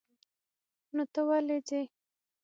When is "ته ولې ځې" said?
1.13-1.81